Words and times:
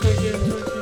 estoy, 0.00 0.26
estoy. 0.26 0.77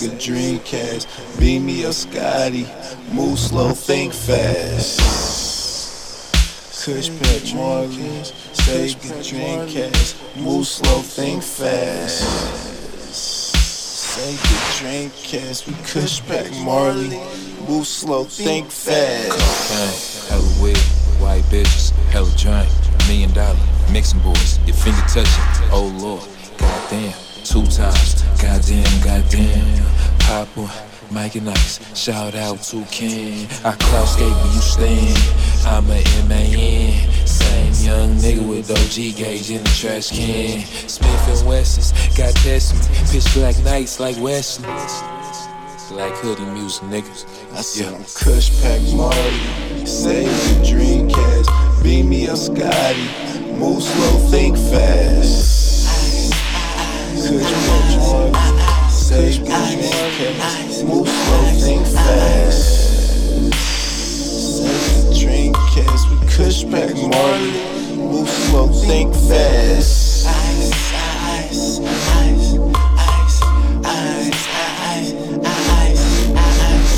Marley, 0.00 0.16
Sega, 0.16 0.60
Dreamcast, 0.60 1.06
beam 1.38 1.66
me 1.66 1.84
a 1.84 1.92
Scotty, 1.92 2.66
move 3.12 3.38
slow, 3.38 3.70
think 3.72 4.12
fast. 4.12 5.00
Kush 6.84 7.08
Pack 7.10 7.54
Marley, 7.54 8.22
Sega, 8.52 9.20
Dreamcast, 9.22 10.36
move 10.36 10.66
slow, 10.66 11.00
think 11.00 11.42
fast. 11.42 12.24
Sega, 14.16 14.58
Dreamcast, 14.80 15.66
we 15.66 15.74
Kush 15.86 16.20
Pack 16.26 16.50
Marley, 16.64 17.20
move 17.68 17.86
slow, 17.86 18.24
think 18.24 18.70
fast. 18.70 19.30
Cocaine, 19.30 20.40
hella 20.40 20.62
weed, 20.62 20.78
white 21.20 21.44
bitches, 21.44 21.90
hella 22.10 22.30
drink, 22.36 22.68
million 23.08 23.32
dollar, 23.32 23.58
mixing 23.92 24.20
boys, 24.20 24.58
your 24.66 24.76
finger 24.76 25.02
touching, 25.02 25.70
oh 25.72 25.86
lord, 26.00 26.24
goddamn, 26.56 27.12
two 27.44 27.64
times, 27.66 28.19
goddamn, 28.40 29.00
goddamn, 29.02 29.84
pop 30.20 30.48
one. 30.56 30.90
Mike 31.12 31.34
and 31.34 31.50
Ice, 31.50 31.80
shout 31.98 32.36
out 32.36 32.62
to 32.62 32.84
Ken. 32.84 33.48
I 33.64 33.72
cloud 33.72 34.06
skate 34.06 34.30
where 34.30 34.54
you 34.54 34.60
stand. 34.60 35.18
I'm 35.66 35.90
a 35.90 35.98
M-A-N. 36.24 37.26
Same 37.26 37.86
young 37.86 38.10
nigga 38.14 38.48
with 38.48 38.70
OG 38.70 39.16
gauge 39.16 39.50
in 39.50 39.62
the 39.64 39.70
trash 39.70 40.10
can. 40.10 40.60
Smith 40.88 41.28
and 41.28 41.48
Wessons, 41.48 41.92
got 42.16 42.32
this 42.44 42.72
Pitch 43.10 43.34
black 43.34 43.58
nights 43.64 43.98
like 43.98 44.16
Wesley. 44.18 44.68
Black 45.88 46.12
hoodie 46.18 46.44
music, 46.52 46.84
niggas. 46.84 47.26
I 47.54 47.62
said 47.62 47.92
I'm 47.92 48.04
Kush 48.04 48.62
Pack 48.62 48.80
Marley, 48.94 49.84
save 49.84 50.28
the 50.28 50.64
Dreamcast, 50.64 51.82
beam 51.82 52.08
me 52.08 52.28
a 52.28 52.36
Scotty, 52.36 53.08
move 53.58 53.82
slow, 53.82 54.28
think 54.30 54.56
fast. 54.56 55.88
Kush 57.26 57.52
Pack 57.52 57.79
The 59.10 59.16
Dreamcast, 59.16 60.86
move 60.86 61.08
slow, 61.08 61.42
think 61.58 61.84
fast. 61.84 63.50
The 64.62 65.14
Dreamcast, 65.18 66.02
we 66.08 66.16
Kush 66.28 66.62
Pack 66.70 66.94
Marley, 66.94 67.96
move 67.96 68.28
slow, 68.28 68.68
think 68.68 69.12
fast. 69.12 70.26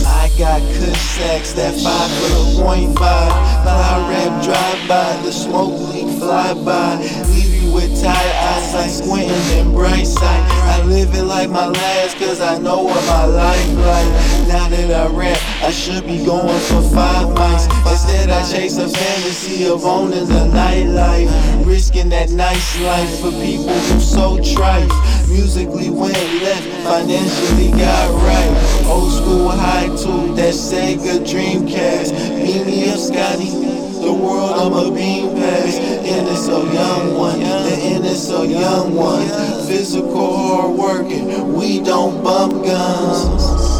I 0.04 0.28
got 0.38 0.60
kush 0.60 1.00
sacks 1.16 1.52
that 1.54 1.74
five 1.82 2.10
foot 2.18 2.32
a 2.32 2.62
point 2.62 2.98
five. 2.98 3.32
Fly 3.62 4.10
rap 4.10 4.32
drive 4.44 4.86
by, 4.86 5.16
the 5.22 5.32
smoke 5.32 5.80
leak 5.94 6.18
fly 6.18 6.52
by. 6.62 7.41
With 7.72 8.02
tired 8.02 8.36
eyes 8.36 8.74
like 8.74 8.90
squinting 8.90 9.58
and 9.58 9.72
bright 9.72 10.06
sight. 10.06 10.44
I 10.68 10.82
live 10.84 11.14
it 11.14 11.22
like 11.22 11.48
my 11.48 11.68
last, 11.68 12.18
cause 12.18 12.40
I 12.40 12.58
know 12.58 12.82
what 12.82 13.02
my 13.06 13.24
life 13.24 13.68
like. 13.78 14.08
Now 14.46 14.68
that 14.68 14.90
I 14.90 15.06
rap, 15.14 15.38
I 15.62 15.70
should 15.70 16.06
be 16.06 16.22
going 16.24 16.60
for 16.68 16.82
five 16.94 17.28
mics. 17.28 17.64
Instead, 17.90 18.28
I 18.28 18.42
chase 18.50 18.76
a 18.76 18.88
fantasy 18.88 19.66
of 19.66 19.84
owning 19.84 20.26
the 20.26 20.50
nightlife. 20.52 21.30
Risking 21.66 22.10
that 22.10 22.28
nice 22.30 22.80
life 22.82 23.20
for 23.20 23.30
people 23.30 23.72
who 23.72 24.00
so 24.00 24.36
trite. 24.54 24.90
Musically 25.28 25.88
went 25.88 26.12
left, 26.42 26.68
financially 26.84 27.70
got 27.70 28.10
right. 28.22 28.86
Old 28.86 29.12
school 29.12 29.48
high 29.48 29.86
too, 29.88 30.34
that 30.34 30.52
Sega 30.52 31.24
Dreamcast. 31.24 32.12
Beam 32.36 32.66
me 32.66 32.90
up, 32.90 32.98
Scotty. 32.98 33.71
The 34.02 34.12
world 34.12 34.50
I'm 34.58 34.72
a. 34.72 34.92
And 36.04 36.26
it's 36.28 36.48
a 36.48 36.74
young 36.74 37.14
one, 37.14 37.40
and 37.40 38.04
it's 38.04 38.30
a 38.30 38.44
young 38.44 38.96
one. 38.96 39.28
Physical 39.68 40.36
hard 40.36 40.76
working, 40.76 41.54
we 41.54 41.80
don't 41.80 42.22
bump 42.24 42.64
guns. 42.64 43.71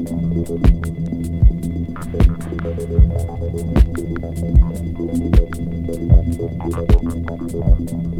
you. 8.14 8.19